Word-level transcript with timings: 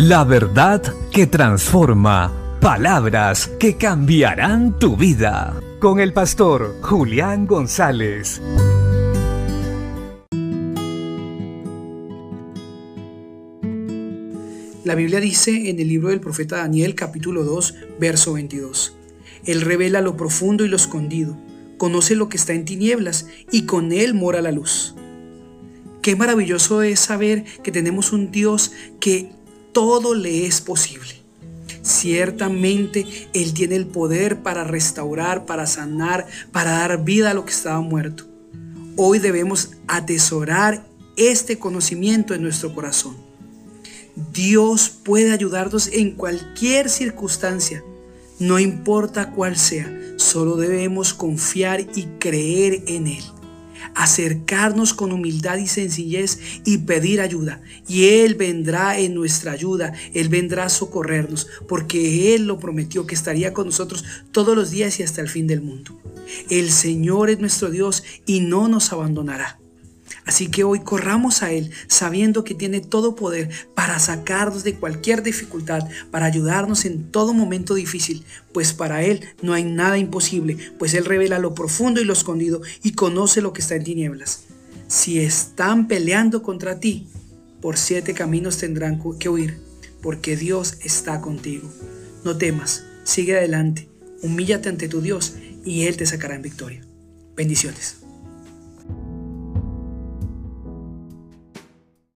La 0.00 0.22
verdad 0.22 0.80
que 1.10 1.26
transforma. 1.26 2.32
Palabras 2.60 3.50
que 3.58 3.76
cambiarán 3.76 4.78
tu 4.78 4.96
vida. 4.96 5.60
Con 5.80 5.98
el 5.98 6.12
pastor 6.12 6.76
Julián 6.82 7.48
González. 7.48 8.40
La 14.84 14.94
Biblia 14.94 15.18
dice 15.18 15.68
en 15.68 15.80
el 15.80 15.88
libro 15.88 16.10
del 16.10 16.20
profeta 16.20 16.58
Daniel 16.58 16.94
capítulo 16.94 17.42
2, 17.42 17.74
verso 17.98 18.34
22. 18.34 18.96
Él 19.46 19.62
revela 19.62 20.00
lo 20.00 20.16
profundo 20.16 20.64
y 20.64 20.68
lo 20.68 20.76
escondido, 20.76 21.36
conoce 21.76 22.14
lo 22.14 22.28
que 22.28 22.36
está 22.36 22.52
en 22.52 22.64
tinieblas 22.64 23.26
y 23.50 23.62
con 23.62 23.90
él 23.90 24.14
mora 24.14 24.42
la 24.42 24.52
luz. 24.52 24.94
Qué 26.02 26.14
maravilloso 26.14 26.82
es 26.82 27.00
saber 27.00 27.44
que 27.64 27.72
tenemos 27.72 28.12
un 28.12 28.30
Dios 28.30 28.72
que 29.00 29.32
todo 29.78 30.12
le 30.12 30.44
es 30.44 30.60
posible. 30.60 31.22
Ciertamente 31.82 33.06
Él 33.32 33.54
tiene 33.54 33.76
el 33.76 33.86
poder 33.86 34.42
para 34.42 34.64
restaurar, 34.64 35.46
para 35.46 35.68
sanar, 35.68 36.26
para 36.50 36.72
dar 36.72 37.04
vida 37.04 37.30
a 37.30 37.34
lo 37.34 37.44
que 37.44 37.52
estaba 37.52 37.80
muerto. 37.80 38.24
Hoy 38.96 39.20
debemos 39.20 39.70
atesorar 39.86 40.84
este 41.16 41.60
conocimiento 41.60 42.34
en 42.34 42.42
nuestro 42.42 42.74
corazón. 42.74 43.16
Dios 44.32 44.90
puede 44.90 45.30
ayudarnos 45.30 45.86
en 45.92 46.10
cualquier 46.10 46.90
circunstancia, 46.90 47.84
no 48.40 48.58
importa 48.58 49.30
cuál 49.30 49.56
sea, 49.56 49.96
solo 50.16 50.56
debemos 50.56 51.14
confiar 51.14 51.86
y 51.94 52.06
creer 52.18 52.82
en 52.88 53.06
Él 53.06 53.22
acercarnos 53.98 54.94
con 54.94 55.10
humildad 55.10 55.58
y 55.58 55.66
sencillez 55.66 56.38
y 56.64 56.78
pedir 56.78 57.20
ayuda. 57.20 57.60
Y 57.88 58.04
Él 58.20 58.36
vendrá 58.36 58.96
en 58.98 59.14
nuestra 59.14 59.52
ayuda, 59.52 59.92
Él 60.14 60.28
vendrá 60.28 60.64
a 60.64 60.68
socorrernos, 60.68 61.48
porque 61.66 62.34
Él 62.34 62.46
lo 62.46 62.60
prometió 62.60 63.06
que 63.06 63.16
estaría 63.16 63.52
con 63.52 63.66
nosotros 63.66 64.04
todos 64.30 64.56
los 64.56 64.70
días 64.70 65.00
y 65.00 65.02
hasta 65.02 65.20
el 65.20 65.28
fin 65.28 65.48
del 65.48 65.62
mundo. 65.62 66.00
El 66.48 66.70
Señor 66.70 67.28
es 67.28 67.40
nuestro 67.40 67.70
Dios 67.70 68.04
y 68.24 68.38
no 68.40 68.68
nos 68.68 68.92
abandonará. 68.92 69.58
Así 70.28 70.48
que 70.48 70.62
hoy 70.62 70.80
corramos 70.80 71.42
a 71.42 71.52
Él 71.52 71.70
sabiendo 71.86 72.44
que 72.44 72.54
tiene 72.54 72.82
todo 72.82 73.16
poder 73.16 73.48
para 73.74 73.98
sacarnos 73.98 74.62
de 74.62 74.74
cualquier 74.74 75.22
dificultad, 75.22 75.88
para 76.10 76.26
ayudarnos 76.26 76.84
en 76.84 77.10
todo 77.10 77.32
momento 77.32 77.72
difícil, 77.72 78.26
pues 78.52 78.74
para 78.74 79.02
Él 79.02 79.24
no 79.40 79.54
hay 79.54 79.64
nada 79.64 79.96
imposible, 79.96 80.58
pues 80.78 80.92
Él 80.92 81.06
revela 81.06 81.38
lo 81.38 81.54
profundo 81.54 82.02
y 82.02 82.04
lo 82.04 82.12
escondido 82.12 82.60
y 82.82 82.92
conoce 82.92 83.40
lo 83.40 83.54
que 83.54 83.62
está 83.62 83.76
en 83.76 83.84
tinieblas. 83.84 84.42
Si 84.86 85.18
están 85.18 85.88
peleando 85.88 86.42
contra 86.42 86.78
ti, 86.78 87.06
por 87.62 87.78
siete 87.78 88.12
caminos 88.12 88.58
tendrán 88.58 89.00
que 89.18 89.30
huir, 89.30 89.58
porque 90.02 90.36
Dios 90.36 90.74
está 90.82 91.22
contigo. 91.22 91.72
No 92.22 92.36
temas, 92.36 92.84
sigue 93.02 93.34
adelante, 93.34 93.88
humíllate 94.22 94.68
ante 94.68 94.90
tu 94.90 95.00
Dios 95.00 95.36
y 95.64 95.86
Él 95.86 95.96
te 95.96 96.04
sacará 96.04 96.34
en 96.34 96.42
victoria. 96.42 96.84
Bendiciones. 97.34 98.07